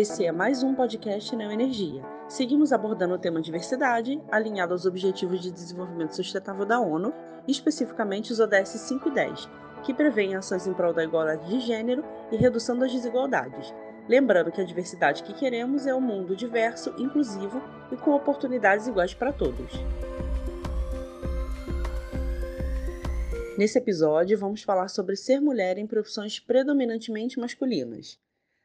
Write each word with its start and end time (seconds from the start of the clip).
Esse 0.00 0.24
é 0.24 0.30
mais 0.30 0.62
um 0.62 0.76
podcast 0.76 1.34
Neo 1.34 1.50
Energia. 1.50 2.04
Seguimos 2.28 2.72
abordando 2.72 3.14
o 3.14 3.18
tema 3.18 3.42
diversidade, 3.42 4.22
alinhado 4.30 4.72
aos 4.72 4.86
Objetivos 4.86 5.40
de 5.40 5.50
Desenvolvimento 5.50 6.14
Sustentável 6.14 6.64
da 6.64 6.78
ONU, 6.78 7.12
especificamente 7.48 8.32
os 8.32 8.38
ODS 8.38 8.68
5 8.68 9.08
e 9.08 9.10
10, 9.10 9.48
que 9.82 9.92
prevêem 9.92 10.36
ações 10.36 10.68
em 10.68 10.72
prol 10.72 10.92
da 10.92 11.02
igualdade 11.02 11.48
de 11.48 11.58
gênero 11.58 12.04
e 12.30 12.36
redução 12.36 12.78
das 12.78 12.92
desigualdades. 12.92 13.74
Lembrando 14.08 14.52
que 14.52 14.60
a 14.60 14.64
diversidade 14.64 15.24
que 15.24 15.34
queremos 15.34 15.84
é 15.84 15.92
um 15.92 16.00
mundo 16.00 16.36
diverso, 16.36 16.94
inclusivo 16.96 17.60
e 17.90 17.96
com 17.96 18.12
oportunidades 18.12 18.86
iguais 18.86 19.14
para 19.14 19.32
todos. 19.32 19.72
Nesse 23.58 23.78
episódio, 23.78 24.38
vamos 24.38 24.62
falar 24.62 24.86
sobre 24.86 25.16
ser 25.16 25.40
mulher 25.40 25.76
em 25.76 25.88
profissões 25.88 26.38
predominantemente 26.38 27.40
masculinas. 27.40 28.16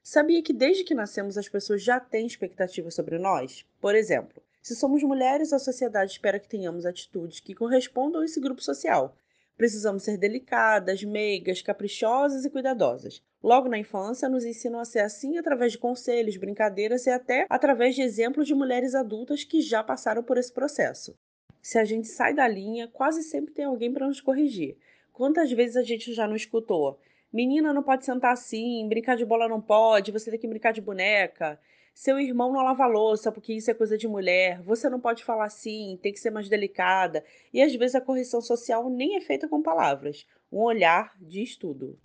Sabia 0.05 0.43
que 0.43 0.51
desde 0.51 0.83
que 0.83 0.93
nascemos 0.93 1.37
as 1.37 1.47
pessoas 1.47 1.81
já 1.81 1.97
têm 1.97 2.27
expectativas 2.27 2.93
sobre 2.93 3.17
nós? 3.17 3.65
Por 3.79 3.95
exemplo, 3.95 4.43
se 4.61 4.75
somos 4.75 5.01
mulheres, 5.01 5.53
a 5.53 5.59
sociedade 5.59 6.11
espera 6.11 6.41
que 6.41 6.47
tenhamos 6.49 6.85
atitudes 6.85 7.39
que 7.39 7.55
correspondam 7.55 8.21
a 8.21 8.25
esse 8.25 8.37
grupo 8.41 8.61
social. 8.61 9.15
Precisamos 9.55 10.03
ser 10.03 10.17
delicadas, 10.17 11.01
meigas, 11.05 11.61
caprichosas 11.61 12.43
e 12.43 12.49
cuidadosas. 12.49 13.23
Logo 13.41 13.69
na 13.69 13.77
infância, 13.77 14.27
nos 14.27 14.43
ensinam 14.43 14.81
a 14.81 14.85
ser 14.85 14.99
assim 14.99 15.37
através 15.37 15.71
de 15.71 15.77
conselhos, 15.77 16.35
brincadeiras 16.35 17.05
e 17.05 17.09
até 17.09 17.45
através 17.49 17.95
de 17.95 18.01
exemplos 18.01 18.45
de 18.45 18.53
mulheres 18.53 18.95
adultas 18.95 19.45
que 19.45 19.61
já 19.61 19.81
passaram 19.81 20.21
por 20.21 20.37
esse 20.37 20.51
processo. 20.51 21.17
Se 21.61 21.79
a 21.79 21.85
gente 21.85 22.09
sai 22.09 22.33
da 22.33 22.45
linha, 22.45 22.89
quase 22.89 23.23
sempre 23.23 23.53
tem 23.53 23.63
alguém 23.63 23.93
para 23.93 24.07
nos 24.07 24.19
corrigir. 24.19 24.75
Quantas 25.13 25.49
vezes 25.49 25.77
a 25.77 25.83
gente 25.83 26.11
já 26.13 26.27
não 26.27 26.35
escutou? 26.35 26.99
Menina 27.33 27.73
não 27.73 27.81
pode 27.81 28.05
sentar 28.05 28.31
assim, 28.31 28.87
brincar 28.87 29.17
de 29.17 29.25
bola 29.25 29.49
não 29.49 29.59
pode, 29.59 30.11
você 30.11 30.29
tem 30.29 30.39
que 30.39 30.47
brincar 30.47 30.71
de 30.71 30.81
boneca. 30.81 31.59
Seu 31.91 32.19
irmão 32.19 32.53
não 32.53 32.63
lava 32.63 32.85
louça 32.85 33.31
porque 33.31 33.53
isso 33.53 33.71
é 33.71 33.73
coisa 33.73 33.97
de 33.97 34.07
mulher. 34.07 34.61
Você 34.61 34.87
não 34.87 34.99
pode 34.99 35.23
falar 35.23 35.45
assim, 35.45 35.97
tem 36.01 36.13
que 36.13 36.19
ser 36.19 36.29
mais 36.29 36.47
delicada. 36.47 37.23
E 37.51 37.59
às 37.59 37.73
vezes 37.75 37.95
a 37.95 38.01
correção 38.01 38.39
social 38.39 38.87
nem 38.87 39.15
é 39.15 39.21
feita 39.21 39.47
com 39.47 39.63
palavras. 39.63 40.27
Um 40.51 40.61
olhar 40.61 41.11
diz 41.19 41.57
tudo. 41.57 41.99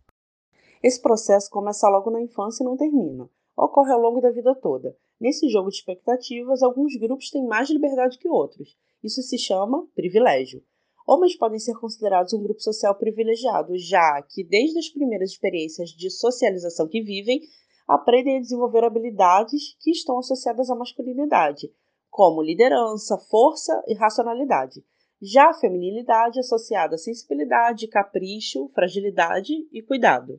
Esse 0.83 1.01
processo 1.01 1.51
começa 1.51 1.89
logo 1.89 2.11
na 2.11 2.23
infância 2.23 2.63
e 2.63 2.67
não 2.67 2.77
termina. 2.77 3.29
Ocorre 3.55 3.93
ao 3.93 4.01
longo 4.01 4.23
da 4.23 4.31
vida 4.31 4.55
toda. 4.55 4.97
Nesse 5.21 5.49
jogo 5.51 5.69
de 5.69 5.77
expectativas, 5.77 6.63
alguns 6.63 6.97
grupos 6.97 7.31
têm 7.31 7.45
mais 7.45 7.69
liberdade 7.69 8.19
que 8.19 8.29
outros. 8.29 8.79
Isso 9.05 9.21
se 9.21 9.37
chama 9.37 9.87
privilégio. 9.95 10.63
Homens 11.11 11.35
podem 11.39 11.59
ser 11.59 11.73
considerados 11.73 12.35
um 12.35 12.43
grupo 12.43 12.61
social 12.61 12.95
privilegiado, 12.95 13.73
já 13.79 14.21
que, 14.29 14.45
desde 14.45 14.79
as 14.79 14.91
primeiras 14.91 15.31
experiências 15.31 15.89
de 15.89 16.11
socialização 16.11 16.87
que 16.87 17.01
vivem, 17.01 17.41
aprendem 17.89 18.37
a 18.37 18.41
desenvolver 18.43 18.85
habilidades 18.85 19.75
que 19.81 19.91
estão 19.91 20.19
associadas 20.19 20.69
à 20.69 20.75
masculinidade, 20.75 21.73
como 22.11 22.43
liderança, 22.43 23.17
força 23.17 23.73
e 23.87 23.95
racionalidade. 23.95 24.85
Já 25.23 25.49
a 25.49 25.55
feminilidade 25.55 26.41
associada 26.41 26.97
à 26.97 26.99
sensibilidade, 26.99 27.89
capricho, 27.89 28.69
fragilidade 28.75 29.55
e 29.73 29.81
cuidado. 29.81 30.39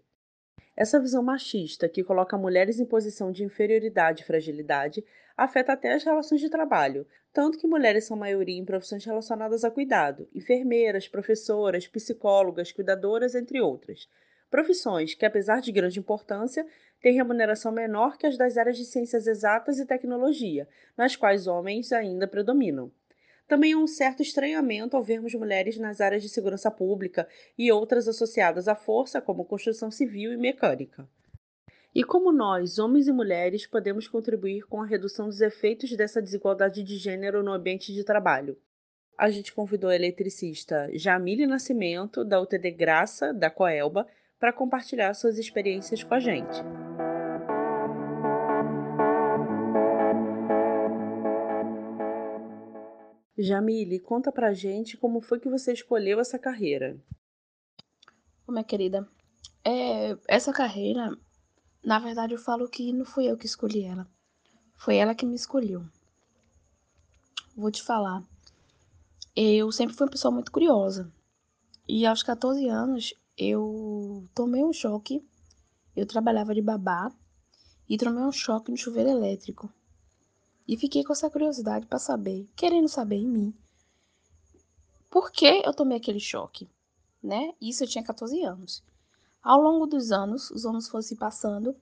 Essa 0.80 0.98
visão 0.98 1.22
machista, 1.22 1.90
que 1.90 2.06
coloca 2.06 2.38
mulheres 2.38 2.80
em 2.80 2.86
posição 2.86 3.34
de 3.34 3.44
inferioridade 3.44 4.24
e 4.24 4.26
fragilidade, 4.26 5.04
afeta 5.36 5.74
até 5.74 5.92
as 5.92 6.06
relações 6.06 6.40
de 6.40 6.50
trabalho, 6.50 7.06
tanto 7.34 7.58
que 7.58 7.68
mulheres 7.68 8.06
são 8.06 8.16
maioria 8.16 8.58
em 8.58 8.64
profissões 8.64 9.04
relacionadas 9.04 9.66
a 9.66 9.70
cuidado, 9.70 10.30
enfermeiras, 10.34 11.06
professoras, 11.06 11.86
psicólogas, 11.86 12.72
cuidadoras, 12.72 13.36
entre 13.36 13.60
outras. 13.60 14.08
Profissões 14.50 15.14
que, 15.14 15.26
apesar 15.26 15.60
de 15.60 15.74
grande 15.74 16.00
importância, 16.00 16.66
têm 17.02 17.14
remuneração 17.14 17.74
menor 17.74 18.18
que 18.18 18.26
as 18.26 18.38
das 18.38 18.56
áreas 18.56 18.78
de 18.78 18.86
ciências 18.86 19.28
exatas 19.28 19.80
e 19.80 19.86
tecnologia, 19.86 20.66
nas 20.96 21.14
quais 21.14 21.46
homens 21.46 21.92
ainda 21.92 22.26
predominam. 22.26 22.90
Também 23.50 23.74
há 23.74 23.78
um 23.80 23.88
certo 23.88 24.22
estranhamento 24.22 24.96
ao 24.96 25.04
vermos 25.04 25.34
mulheres 25.34 25.76
nas 25.76 26.00
áreas 26.00 26.22
de 26.22 26.30
segurança 26.30 26.70
pública 26.70 27.28
e 27.58 27.72
outras 27.72 28.08
associadas 28.08 28.68
à 28.68 28.76
força, 28.76 29.20
como 29.20 29.44
construção 29.44 29.90
civil 29.90 30.32
e 30.32 30.38
mecânica. 30.38 31.10
E 31.94 32.04
como 32.04 32.32
nós, 32.32 32.78
homens 32.78 33.08
e 33.08 33.12
mulheres, 33.12 33.66
podemos 33.66 34.08
contribuir 34.08 34.68
com 34.68 34.84
a 34.84 34.86
redução 34.86 35.26
dos 35.26 35.42
efeitos 35.42 35.98
dessa 35.98 36.22
desigualdade 36.22 36.84
de 36.84 36.96
gênero 36.98 37.42
no 37.42 37.52
ambiente 37.52 37.92
de 37.92 38.04
trabalho? 38.04 38.56
A 39.18 39.32
gente 39.32 39.52
convidou 39.52 39.90
a 39.90 39.96
eletricista 39.96 40.88
Jamile 40.94 41.48
Nascimento, 41.48 42.24
da 42.24 42.40
UTD 42.40 42.70
Graça, 42.70 43.34
da 43.34 43.50
Coelba, 43.50 44.06
para 44.40 44.54
compartilhar 44.54 45.12
suas 45.16 45.40
experiências 45.40 46.04
com 46.04 46.14
a 46.14 46.20
gente. 46.20 46.64
Jamile, 53.42 54.00
conta 54.00 54.32
pra 54.32 54.54
gente 54.54 54.98
como 54.98 55.22
foi 55.22 55.40
que 55.40 55.50
você 55.50 55.74
escolheu 55.74 56.20
essa 56.20 56.38
carreira. 56.38 56.98
Ô, 58.46 58.52
minha 58.52 58.64
querida, 58.64 59.08
é, 59.64 60.18
essa 60.28 60.52
carreira 60.52 61.18
na 61.84 61.98
verdade, 61.98 62.34
eu 62.34 62.40
falo 62.40 62.68
que 62.68 62.92
não 62.92 63.06
fui 63.06 63.26
eu 63.26 63.38
que 63.38 63.46
escolhi 63.46 63.84
ela. 63.84 64.08
Foi 64.76 64.98
ela 64.98 65.16
que 65.16 65.26
me 65.26 65.36
escolheu. 65.36 65.86
Vou 67.56 67.72
te 67.72 67.82
falar. 67.82 68.24
Eu 69.36 69.72
sempre 69.72 69.96
fui 69.96 70.06
uma 70.06 70.12
pessoa 70.12 70.32
muito 70.32 70.52
curiosa. 70.52 71.12
E 71.88 72.06
aos 72.06 72.22
14 72.22 72.68
anos, 72.68 73.14
eu 73.38 74.28
tomei 74.36 74.64
um 74.64 74.74
choque. 74.74 75.26
Eu 75.96 76.06
trabalhava 76.06 76.54
de 76.54 76.62
babá 76.62 77.12
e 77.88 77.98
tomei 77.98 78.24
um 78.24 78.32
choque 78.32 78.72
no 78.72 78.78
chuveiro 78.78 79.10
elétrico. 79.10 79.72
E 80.70 80.78
fiquei 80.78 81.04
com 81.04 81.12
essa 81.12 81.32
curiosidade 81.32 81.88
para 81.88 81.98
saber, 81.98 82.48
querendo 82.56 82.88
saber 82.88 83.16
em 83.16 83.28
mim, 83.28 83.54
por 85.10 85.32
que 85.32 85.64
eu 85.66 85.74
tomei 85.74 85.98
aquele 85.98 86.20
choque, 86.20 86.70
né? 87.24 87.56
Isso 87.60 87.84
eu 87.84 87.88
tinha 87.88 88.04
14 88.04 88.44
anos. 88.44 88.84
Ao 89.42 89.60
longo 89.60 89.88
dos 89.88 90.12
anos, 90.12 90.52
os 90.52 90.68
anos 90.68 90.88
foram 90.88 91.02
se 91.02 91.16
passando. 91.16 91.76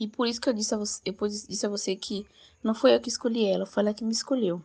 E 0.00 0.08
por 0.08 0.26
isso 0.26 0.40
que 0.40 0.48
eu 0.48 0.52
disse 0.52 0.74
a 0.74 0.76
você, 0.76 1.00
eu 1.04 1.14
disse 1.28 1.66
a 1.66 1.68
você 1.68 1.94
que 1.94 2.26
não 2.64 2.74
foi 2.74 2.96
eu 2.96 3.00
que 3.00 3.08
escolhi 3.08 3.44
ela, 3.44 3.64
foi 3.64 3.84
ela 3.84 3.94
que 3.94 4.02
me 4.02 4.10
escolheu. 4.10 4.60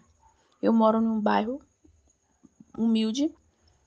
Eu 0.60 0.74
moro 0.74 1.00
num 1.00 1.22
bairro 1.22 1.62
humilde. 2.76 3.32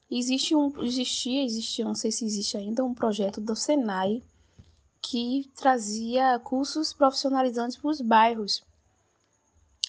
Existe 0.08 0.54
um, 0.54 0.72
existia, 0.84 1.42
existia, 1.42 1.84
não 1.84 1.96
sei 1.96 2.12
se 2.12 2.24
existe 2.24 2.56
ainda, 2.56 2.84
um 2.84 2.94
projeto 2.94 3.40
do 3.40 3.56
Senai 3.56 4.22
que 5.02 5.50
trazia 5.56 6.38
cursos 6.38 6.92
profissionalizantes 6.92 7.76
para 7.76 7.90
os 7.90 8.00
bairros. 8.00 8.64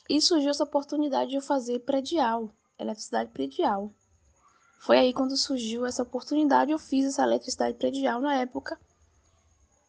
E 0.10 0.22
surgiu 0.22 0.50
essa 0.50 0.64
oportunidade 0.64 1.32
de 1.32 1.36
eu 1.36 1.42
fazer 1.42 1.80
predial, 1.80 2.50
eletricidade 2.80 3.30
predial. 3.32 3.92
Foi 4.80 4.98
aí 4.98 5.14
quando 5.14 5.36
surgiu 5.36 5.86
essa 5.86 6.04
oportunidade, 6.04 6.72
eu 6.72 6.80
fiz 6.80 7.06
essa 7.06 7.24
eletricidade 7.24 7.78
predial 7.78 8.22
na 8.22 8.36
época. 8.36 8.80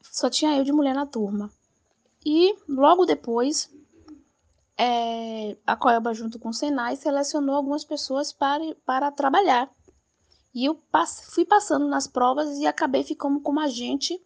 Só 0.03 0.29
tinha 0.29 0.56
eu 0.56 0.65
de 0.65 0.73
mulher 0.73 0.95
na 0.95 1.06
turma. 1.06 1.51
E 2.25 2.56
logo 2.69 3.05
depois, 3.05 3.71
é, 4.77 5.56
a 5.67 5.77
Coelba, 5.77 6.15
junto 6.15 6.39
com 6.39 6.49
o 6.49 6.55
Senai, 6.55 6.97
selecionou 6.97 7.55
algumas 7.55 7.85
pessoas 7.85 8.33
para, 8.33 8.75
para 8.85 9.12
trabalhar. 9.12 9.71
E 10.55 10.65
eu 10.65 10.75
passe, 10.75 11.31
fui 11.31 11.45
passando 11.45 11.87
nas 11.87 12.06
provas 12.06 12.59
e 12.59 12.67
acabei 12.67 13.05
ficando 13.05 13.41
como 13.41 13.61
agente 13.61 14.21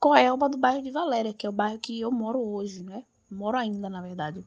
Coelba 0.00 0.48
do 0.48 0.56
bairro 0.56 0.82
de 0.82 0.90
Valéria, 0.90 1.34
que 1.34 1.46
é 1.46 1.48
o 1.48 1.52
bairro 1.52 1.78
que 1.78 2.00
eu 2.00 2.10
moro 2.10 2.40
hoje, 2.40 2.82
né? 2.82 3.04
Moro 3.30 3.58
ainda, 3.58 3.90
na 3.90 4.00
verdade. 4.00 4.42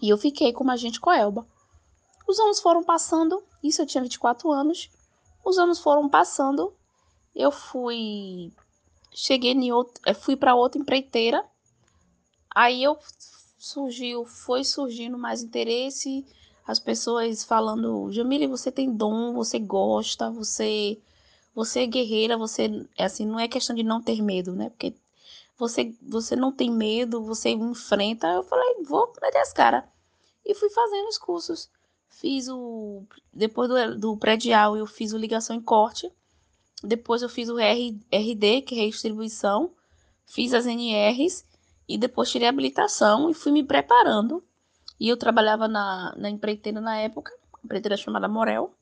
E 0.00 0.08
eu 0.08 0.18
fiquei 0.18 0.52
como 0.52 0.70
agente 0.70 1.00
Coelba. 1.00 1.46
Os 2.26 2.38
anos 2.38 2.60
foram 2.60 2.82
passando, 2.82 3.42
isso 3.62 3.82
eu 3.82 3.86
tinha 3.86 4.02
24 4.02 4.50
anos. 4.50 4.90
Os 5.44 5.58
anos 5.58 5.78
foram 5.78 6.08
passando, 6.08 6.72
eu 7.34 7.50
fui 7.50 8.52
cheguei 9.12 9.52
em 9.52 9.72
outro, 9.72 10.00
eh, 10.06 10.14
fui 10.14 10.36
para 10.36 10.54
outra 10.54 10.80
empreiteira. 10.80 11.44
Aí 12.54 12.82
eu 12.82 12.98
surgiu, 13.58 14.24
foi 14.24 14.64
surgindo 14.64 15.18
mais 15.18 15.42
interesse, 15.42 16.24
as 16.66 16.78
pessoas 16.78 17.44
falando: 17.44 18.10
"Jamile, 18.12 18.46
você 18.46 18.70
tem 18.70 18.92
dom, 18.94 19.32
você 19.34 19.58
gosta, 19.58 20.30
você 20.30 20.98
você 21.54 21.80
é 21.80 21.86
guerreira, 21.86 22.38
você 22.38 22.86
é 22.96 23.04
assim, 23.04 23.26
não 23.26 23.38
é 23.40 23.48
questão 23.48 23.74
de 23.74 23.82
não 23.82 24.00
ter 24.00 24.22
medo, 24.22 24.54
né? 24.54 24.70
Porque 24.70 24.94
você 25.60 25.94
você 26.02 26.34
não 26.34 26.50
tem 26.50 26.70
medo, 26.70 27.22
você 27.22 27.50
enfrenta". 27.50 28.26
Eu 28.28 28.42
falei: 28.42 28.82
"Vou 28.82 29.12
meter 29.22 29.38
as 29.38 29.52
caras". 29.52 29.84
E 30.44 30.54
fui 30.54 30.70
fazendo 30.70 31.08
os 31.08 31.18
cursos. 31.18 31.70
Fiz 32.08 32.48
o. 32.48 33.04
Depois 33.32 33.68
do, 33.68 33.98
do 33.98 34.16
predial, 34.16 34.76
eu 34.76 34.86
fiz 34.86 35.12
o 35.12 35.18
ligação 35.18 35.54
em 35.54 35.60
corte. 35.60 36.10
Depois 36.82 37.22
eu 37.22 37.28
fiz 37.28 37.48
o 37.48 37.58
R, 37.58 38.00
RD, 38.10 38.62
que 38.62 38.74
é 38.74 38.78
redistribuição. 38.78 39.70
Fiz 40.26 40.52
as 40.52 40.66
NRs. 40.66 41.44
E 41.88 41.98
depois 41.98 42.30
tirei 42.30 42.46
a 42.46 42.50
habilitação 42.50 43.30
e 43.30 43.34
fui 43.34 43.52
me 43.52 43.62
preparando. 43.62 44.42
E 44.98 45.08
eu 45.08 45.16
trabalhava 45.16 45.66
na, 45.66 46.14
na 46.16 46.30
empreiteira 46.30 46.80
na 46.80 46.96
época, 46.98 47.32
empreiteira 47.64 47.96
chamada 47.96 48.28
Morel. 48.28 48.74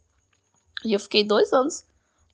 E 0.85 0.93
eu 0.93 1.01
fiquei 1.01 1.25
dois 1.25 1.53
anos 1.53 1.85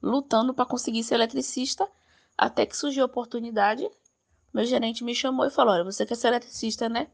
lutando 0.02 0.52
para 0.52 0.66
conseguir 0.66 1.02
ser 1.02 1.14
eletricista, 1.14 1.88
até 2.36 2.66
que 2.66 2.76
surgiu 2.76 3.04
a 3.04 3.06
oportunidade 3.06 3.88
meu 4.54 4.64
gerente 4.64 5.02
me 5.02 5.12
chamou 5.12 5.44
e 5.44 5.50
falou: 5.50 5.74
Olha, 5.74 5.82
você 5.82 6.06
quer 6.06 6.14
ser 6.14 6.28
eletricista, 6.28 6.88
né? 6.88 7.08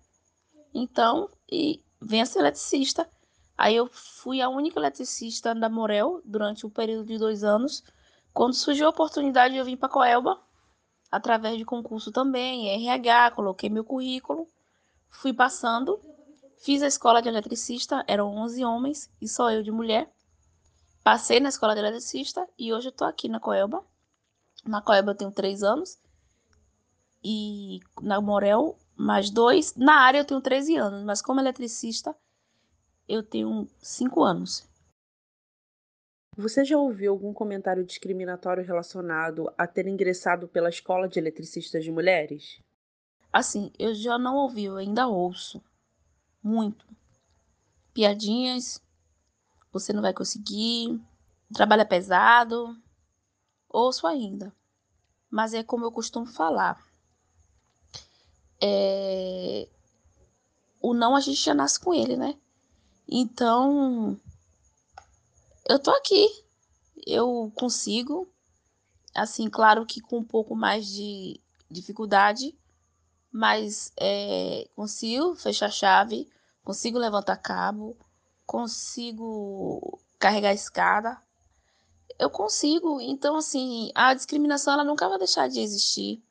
Então, 0.74 1.30
e 1.50 1.82
venha 1.98 2.26
ser 2.26 2.40
eletricista. 2.40 3.08
Aí 3.56 3.74
eu 3.74 3.88
fui 3.90 4.42
a 4.42 4.48
única 4.50 4.78
eletricista 4.78 5.54
da 5.54 5.68
Morel 5.68 6.20
durante 6.22 6.66
o 6.66 6.70
período 6.70 7.06
de 7.06 7.16
dois 7.16 7.42
anos. 7.42 7.82
Quando 8.32 8.54
surgiu 8.54 8.86
a 8.86 8.90
oportunidade, 8.90 9.56
eu 9.56 9.64
vim 9.64 9.76
para 9.76 9.88
Coelba, 9.88 10.38
através 11.10 11.56
de 11.56 11.64
concurso 11.64 12.12
também, 12.12 12.68
RH, 12.68 13.32
coloquei 13.32 13.68
meu 13.68 13.84
currículo, 13.84 14.46
fui 15.08 15.32
passando, 15.32 16.00
fiz 16.62 16.82
a 16.82 16.86
escola 16.86 17.20
de 17.20 17.28
eletricista, 17.28 18.04
eram 18.06 18.34
11 18.36 18.64
homens 18.64 19.10
e 19.20 19.26
só 19.26 19.50
eu 19.50 19.62
de 19.62 19.70
mulher. 19.70 20.10
Passei 21.02 21.40
na 21.40 21.48
escola 21.48 21.74
de 21.74 21.80
eletricista 21.80 22.46
e 22.58 22.72
hoje 22.72 22.88
eu 22.88 22.92
tô 22.92 23.04
aqui 23.04 23.28
na 23.28 23.40
Coelba. 23.40 23.82
Na 24.64 24.80
Coelba 24.80 25.10
eu 25.10 25.16
tenho 25.16 25.32
três 25.32 25.62
anos 25.62 25.98
e 27.22 27.80
na 28.00 28.20
Morel 28.20 28.78
mais 28.96 29.30
dois. 29.30 29.74
Na 29.74 30.00
área 30.00 30.18
eu 30.18 30.24
tenho 30.24 30.40
13 30.40 30.76
anos, 30.76 31.04
mas 31.04 31.22
como 31.22 31.40
eletricista 31.40 32.14
eu 33.08 33.22
tenho 33.22 33.68
5 33.80 34.22
anos. 34.22 34.68
Você 36.36 36.64
já 36.64 36.78
ouviu 36.78 37.12
algum 37.12 37.34
comentário 37.34 37.84
discriminatório 37.84 38.64
relacionado 38.64 39.52
a 39.58 39.66
ter 39.66 39.86
ingressado 39.86 40.48
pela 40.48 40.68
Escola 40.68 41.08
de 41.08 41.18
Eletricistas 41.18 41.84
de 41.84 41.90
Mulheres? 41.90 42.62
Assim, 43.32 43.72
eu 43.78 43.94
já 43.94 44.16
não 44.16 44.36
ouvi, 44.36 44.64
eu 44.64 44.76
ainda 44.76 45.06
ouço. 45.06 45.62
Muito. 46.42 46.86
Piadinhas. 47.92 48.80
Você 49.72 49.92
não 49.92 50.02
vai 50.02 50.14
conseguir. 50.14 51.00
Trabalho 51.52 51.82
é 51.82 51.84
pesado. 51.84 52.76
Ouço 53.68 54.06
ainda. 54.06 54.52
Mas 55.28 55.52
é 55.52 55.62
como 55.62 55.84
eu 55.84 55.92
costumo 55.92 56.26
falar 56.26 56.89
é... 58.62 59.68
o 60.80 60.92
não 60.94 61.16
a 61.16 61.20
gente 61.20 61.42
já 61.42 61.54
nasce 61.54 61.80
com 61.80 61.94
ele, 61.94 62.16
né? 62.16 62.38
Então, 63.08 64.18
eu 65.68 65.78
tô 65.78 65.90
aqui. 65.90 66.28
Eu 67.06 67.52
consigo, 67.56 68.28
assim, 69.14 69.48
claro 69.48 69.86
que 69.86 70.00
com 70.00 70.18
um 70.18 70.24
pouco 70.24 70.54
mais 70.54 70.86
de 70.86 71.40
dificuldade, 71.70 72.56
mas 73.32 73.92
é, 73.96 74.68
consigo 74.74 75.34
fechar 75.34 75.66
a 75.66 75.70
chave, 75.70 76.28
consigo 76.62 76.98
levantar 76.98 77.36
cabo, 77.36 77.96
consigo 78.46 79.98
carregar 80.18 80.50
a 80.50 80.54
escada. 80.54 81.20
Eu 82.18 82.28
consigo. 82.28 83.00
Então, 83.00 83.36
assim, 83.36 83.90
a 83.94 84.12
discriminação 84.14 84.74
ela 84.74 84.84
nunca 84.84 85.08
vai 85.08 85.18
deixar 85.18 85.48
de 85.48 85.60
existir 85.60 86.22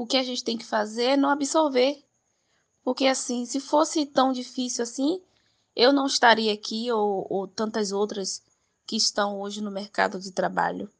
o 0.00 0.06
que 0.06 0.16
a 0.16 0.22
gente 0.22 0.42
tem 0.42 0.56
que 0.56 0.64
fazer 0.64 1.04
é 1.04 1.16
não 1.16 1.28
absorver. 1.28 2.02
Porque 2.82 3.04
assim, 3.04 3.44
se 3.44 3.60
fosse 3.60 4.06
tão 4.06 4.32
difícil 4.32 4.82
assim, 4.82 5.20
eu 5.76 5.92
não 5.92 6.06
estaria 6.06 6.54
aqui 6.54 6.90
ou, 6.90 7.26
ou 7.28 7.46
tantas 7.46 7.92
outras 7.92 8.42
que 8.86 8.96
estão 8.96 9.38
hoje 9.38 9.60
no 9.60 9.70
mercado 9.70 10.18
de 10.18 10.32
trabalho. 10.32 10.90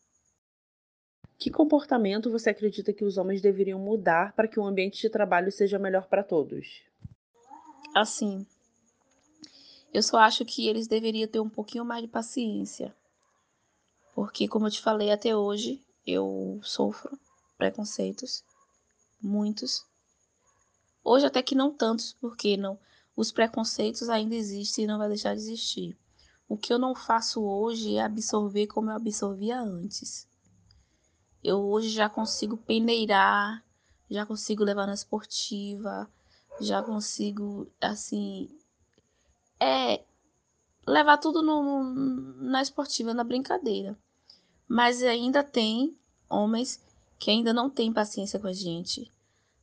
Que 1.38 1.50
comportamento 1.50 2.30
você 2.30 2.50
acredita 2.50 2.92
que 2.92 3.02
os 3.02 3.16
homens 3.16 3.40
deveriam 3.40 3.78
mudar 3.78 4.34
para 4.34 4.46
que 4.46 4.60
o 4.60 4.66
ambiente 4.66 5.00
de 5.00 5.08
trabalho 5.08 5.50
seja 5.50 5.78
melhor 5.78 6.06
para 6.06 6.22
todos? 6.22 6.82
Assim, 7.96 8.46
eu 9.94 10.02
só 10.02 10.18
acho 10.18 10.44
que 10.44 10.68
eles 10.68 10.86
deveriam 10.86 11.26
ter 11.26 11.40
um 11.40 11.48
pouquinho 11.48 11.86
mais 11.86 12.02
de 12.02 12.08
paciência. 12.08 12.94
Porque, 14.14 14.46
como 14.46 14.66
eu 14.66 14.70
te 14.70 14.82
falei, 14.82 15.10
até 15.10 15.34
hoje 15.34 15.80
eu 16.06 16.60
sofro 16.62 17.18
preconceitos 17.56 18.44
muitos. 19.20 19.84
Hoje 21.02 21.26
até 21.26 21.42
que 21.42 21.54
não 21.54 21.72
tantos, 21.72 22.12
porque 22.20 22.56
não, 22.56 22.78
os 23.16 23.32
preconceitos 23.32 24.08
ainda 24.08 24.34
existem 24.34 24.84
e 24.84 24.88
não 24.88 24.98
vai 24.98 25.08
deixar 25.08 25.34
de 25.34 25.40
existir. 25.40 25.98
O 26.48 26.56
que 26.56 26.72
eu 26.72 26.78
não 26.78 26.94
faço 26.94 27.42
hoje 27.42 27.96
é 27.96 28.02
absorver 28.02 28.66
como 28.66 28.90
eu 28.90 28.96
absorvia 28.96 29.60
antes. 29.60 30.26
Eu 31.42 31.60
hoje 31.60 31.88
já 31.88 32.08
consigo 32.08 32.56
peneirar, 32.56 33.64
já 34.10 34.26
consigo 34.26 34.64
levar 34.64 34.86
na 34.86 34.94
esportiva, 34.94 36.10
já 36.60 36.82
consigo, 36.82 37.70
assim, 37.80 38.50
é 39.58 40.02
levar 40.86 41.18
tudo 41.18 41.42
no, 41.42 41.84
na 42.42 42.60
esportiva, 42.60 43.14
na 43.14 43.24
brincadeira. 43.24 43.96
Mas 44.68 45.02
ainda 45.02 45.42
tem 45.42 45.96
homens 46.28 46.80
que 47.20 47.30
ainda 47.30 47.52
não 47.52 47.68
tem 47.68 47.92
paciência 47.92 48.40
com 48.40 48.46
a 48.46 48.52
gente. 48.52 49.12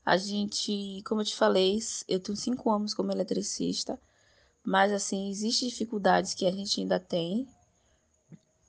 A 0.05 0.15
gente, 0.15 1.01
como 1.05 1.21
eu 1.21 1.25
te 1.25 1.35
falei, 1.35 1.79
eu 2.07 2.19
tenho 2.19 2.37
cinco 2.37 2.71
anos 2.71 2.93
como 2.93 3.11
eletricista, 3.11 3.99
mas 4.63 4.93
assim, 4.93 5.29
existem 5.29 5.67
dificuldades 5.67 6.35
que 6.35 6.45
a 6.45 6.51
gente 6.51 6.79
ainda 6.79 6.99
tem 6.99 7.47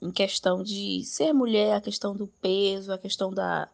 em 0.00 0.10
questão 0.10 0.62
de 0.62 1.04
ser 1.04 1.34
mulher, 1.34 1.74
a 1.74 1.80
questão 1.80 2.16
do 2.16 2.26
peso, 2.40 2.90
a 2.90 2.98
questão 2.98 3.30
da, 3.32 3.68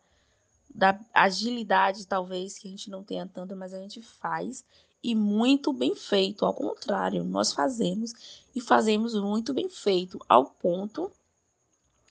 da 0.75 0.99
agilidade, 1.15 2.07
talvez, 2.07 2.59
que 2.59 2.67
a 2.67 2.71
gente 2.71 2.91
não 2.91 3.05
tenha 3.05 3.27
tanto, 3.27 3.55
mas 3.55 3.73
a 3.73 3.79
gente 3.79 4.03
faz 4.03 4.65
e 5.03 5.15
muito 5.15 5.73
bem 5.73 5.95
feito. 5.95 6.45
Ao 6.45 6.53
contrário, 6.53 7.23
nós 7.23 7.53
fazemos 7.53 8.13
e 8.55 8.61
fazemos 8.61 9.15
muito 9.15 9.55
bem 9.55 9.69
feito, 9.69 10.19
ao 10.29 10.47
ponto 10.47 11.13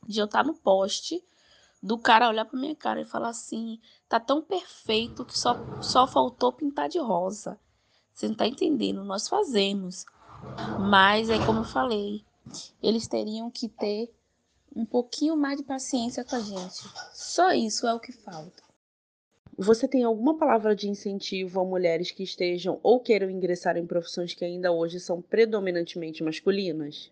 de 0.07 0.19
eu 0.19 0.25
estar 0.25 0.45
no 0.45 0.53
poste 0.53 1.21
do 1.83 1.97
cara 1.97 2.29
olhar 2.29 2.45
pra 2.45 2.57
minha 2.57 2.75
cara 2.75 3.01
e 3.01 3.05
falar 3.05 3.29
assim: 3.29 3.77
tá 4.07 4.17
tão 4.17 4.41
perfeito 4.41 5.25
que 5.25 5.37
só, 5.37 5.53
só 5.81 6.07
faltou 6.07 6.53
pintar 6.53 6.87
de 6.87 6.97
rosa. 6.97 7.59
Você 8.13 8.29
não 8.29 8.35
tá 8.35 8.47
entendendo? 8.47 9.03
Nós 9.03 9.27
fazemos. 9.27 10.05
Mas 10.79 11.29
é 11.29 11.45
como 11.45 11.59
eu 11.59 11.65
falei: 11.65 12.23
eles 12.81 13.05
teriam 13.05 13.51
que 13.51 13.67
ter 13.67 14.09
um 14.73 14.85
pouquinho 14.85 15.35
mais 15.35 15.57
de 15.57 15.63
paciência 15.63 16.23
com 16.23 16.37
a 16.37 16.39
gente. 16.39 16.83
Só 17.11 17.51
isso 17.51 17.85
é 17.85 17.93
o 17.93 17.99
que 17.99 18.13
falta. 18.13 18.63
Você 19.55 19.87
tem 19.87 20.03
alguma 20.03 20.35
palavra 20.35 20.75
de 20.75 20.89
incentivo 20.89 21.59
a 21.59 21.65
mulheres 21.65 22.09
que 22.09 22.23
estejam 22.23 22.79
ou 22.81 22.99
queiram 22.99 23.29
ingressar 23.29 23.77
em 23.77 23.85
profissões 23.85 24.33
que 24.33 24.43
ainda 24.43 24.71
hoje 24.71 24.99
são 24.99 25.21
predominantemente 25.21 26.23
masculinas? 26.23 27.11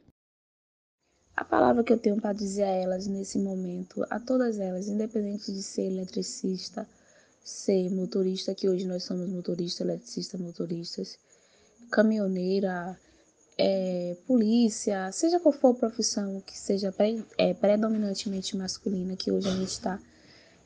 A 1.42 1.44
palavra 1.44 1.84
que 1.84 1.92
eu 1.92 1.98
tenho 1.98 2.22
para 2.22 2.34
dizer 2.34 2.62
a 2.62 2.70
elas 2.70 3.08
nesse 3.08 3.40
momento, 3.40 4.06
a 4.12 4.20
todas 4.20 4.60
elas, 4.60 4.88
independente 4.88 5.52
de 5.52 5.64
ser 5.64 5.88
eletricista, 5.88 6.88
ser 7.44 7.90
motorista, 7.90 8.54
que 8.54 8.70
hoje 8.70 8.86
nós 8.86 9.06
somos 9.06 9.28
motoristas, 9.28 9.82
eletricistas, 9.82 10.40
motoristas, 10.40 11.18
caminhoneira, 11.90 12.96
é, 13.58 14.16
polícia, 14.28 15.12
seja 15.12 15.40
qual 15.40 15.52
for 15.52 15.72
a 15.72 15.80
profissão 15.80 16.44
que 16.46 16.56
seja 16.56 16.92
pre, 16.92 17.26
é, 17.40 17.56
predominantemente 17.56 18.56
masculina, 18.56 19.16
que 19.16 19.32
hoje 19.32 19.48
a 19.48 19.56
gente 19.56 19.72
está 19.72 20.00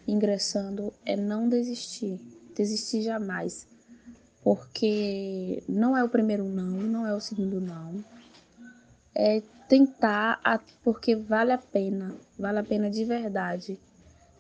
ingressando, 0.06 0.94
é 1.06 1.16
não 1.16 1.48
desistir. 1.48 2.20
Desistir 2.54 3.02
jamais. 3.02 3.66
Porque 4.44 5.64
não 5.70 5.96
é 5.96 6.04
o 6.04 6.10
primeiro 6.10 6.44
não, 6.44 6.66
não 6.66 7.08
é 7.08 7.16
o 7.16 7.22
segundo 7.22 7.62
não. 7.62 8.04
É 9.16 9.42
tentar, 9.68 10.40
porque 10.84 11.16
vale 11.16 11.52
a 11.52 11.58
pena, 11.58 12.16
vale 12.38 12.60
a 12.60 12.64
pena 12.64 12.90
de 12.90 13.04
verdade. 13.04 13.80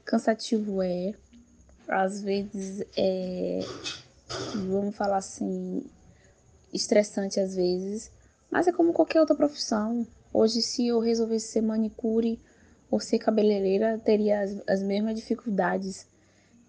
Cansativo 0.03 0.82
é, 0.82 1.13
às 1.88 2.22
vezes 2.22 2.86
é, 2.96 3.62
vamos 4.67 4.96
falar 4.96 5.17
assim, 5.17 5.84
estressante 6.74 7.39
às 7.39 7.55
vezes, 7.55 8.12
mas 8.51 8.67
é 8.67 8.72
como 8.72 8.94
qualquer 8.94 9.20
outra 9.20 9.36
profissão. 9.36 10.05
Hoje, 10.32 10.62
se 10.62 10.88
eu 10.88 11.00
resolvesse 11.00 11.48
ser 11.48 11.62
manicure 11.62 12.39
ou 12.91 13.00
ser 13.00 13.20
cabeleireira, 13.20 13.98
teria 13.98 14.41
as, 14.41 14.62
as 14.67 14.84
mesmas 14.84 15.15
dificuldades. 15.15 16.05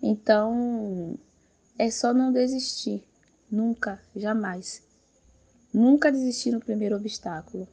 Então, 0.01 1.19
é 1.79 1.91
só 1.91 2.15
não 2.15 2.33
desistir. 2.33 3.03
Nunca, 3.51 4.01
jamais. 4.15 4.83
Nunca 5.75 6.13
desistir 6.13 6.53
no 6.53 6.61
primeiro 6.61 6.97
obstáculo 6.97 7.69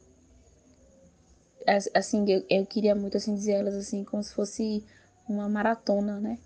assim, 1.93 2.25
eu, 2.29 2.43
eu 2.49 2.65
queria 2.65 2.95
muito 2.95 3.17
assim 3.17 3.33
dizer 3.35 3.53
elas 3.53 3.75
assim 3.75 4.03
como 4.03 4.23
se 4.23 4.33
fosse 4.33 4.83
uma 5.27 5.47
maratona, 5.49 6.19
né? 6.19 6.37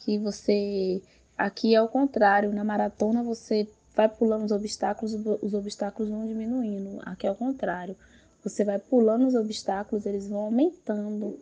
Que 0.00 0.18
você 0.18 1.02
aqui 1.36 1.74
é 1.74 1.82
o 1.82 1.88
contrário, 1.88 2.52
na 2.52 2.64
maratona 2.64 3.22
você 3.22 3.68
vai 3.94 4.08
pulando 4.08 4.44
os 4.44 4.52
obstáculos, 4.52 5.14
os 5.42 5.54
obstáculos 5.54 6.10
vão 6.10 6.26
diminuindo. 6.26 7.00
Aqui 7.02 7.26
é 7.26 7.30
o 7.30 7.34
contrário. 7.34 7.96
Você 8.44 8.62
vai 8.62 8.78
pulando 8.78 9.26
os 9.26 9.34
obstáculos, 9.34 10.04
eles 10.04 10.28
vão 10.28 10.40
aumentando. 10.40 11.40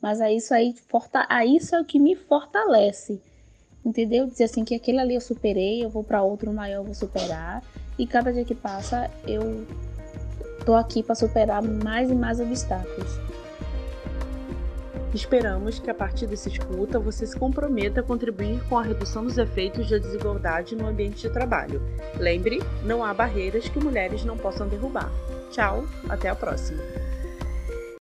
Mas 0.00 0.20
aí 0.20 0.36
isso 0.36 0.54
aí, 0.54 0.74
forta, 0.88 1.26
aí 1.28 1.56
isso 1.56 1.74
é 1.74 1.80
o 1.80 1.84
que 1.84 1.98
me 1.98 2.14
fortalece. 2.14 3.20
Entendeu? 3.84 4.26
Dizer 4.26 4.44
assim 4.44 4.64
que 4.64 4.74
aquele 4.74 4.98
ali 5.00 5.14
eu 5.14 5.20
superei, 5.20 5.84
eu 5.84 5.90
vou 5.90 6.04
para 6.04 6.22
outro 6.22 6.52
maior, 6.52 6.80
eu 6.80 6.84
vou 6.84 6.94
superar. 6.94 7.62
E 7.98 8.06
cada 8.06 8.32
dia 8.32 8.44
que 8.44 8.54
passa, 8.54 9.10
eu 9.26 9.66
Estou 10.66 10.74
aqui 10.74 11.00
para 11.00 11.14
superar 11.14 11.62
mais 11.62 12.10
e 12.10 12.14
mais 12.16 12.40
obstáculos. 12.40 13.20
Esperamos 15.14 15.78
que 15.78 15.88
a 15.88 15.94
partir 15.94 16.26
desse 16.26 16.48
escuta 16.48 16.98
você 16.98 17.24
se 17.24 17.38
comprometa 17.38 18.00
a 18.00 18.02
contribuir 18.02 18.60
com 18.68 18.76
a 18.76 18.82
redução 18.82 19.22
dos 19.22 19.38
efeitos 19.38 19.88
da 19.88 19.98
desigualdade 19.98 20.74
no 20.74 20.88
ambiente 20.88 21.22
de 21.22 21.30
trabalho. 21.30 21.80
Lembre, 22.18 22.60
não 22.82 23.04
há 23.04 23.14
barreiras 23.14 23.68
que 23.68 23.78
mulheres 23.78 24.24
não 24.24 24.36
possam 24.36 24.66
derrubar. 24.66 25.08
Tchau, 25.52 25.84
até 26.08 26.28
a 26.30 26.34
próxima! 26.34 26.82